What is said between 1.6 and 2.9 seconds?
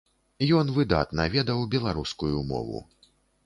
беларускую мову.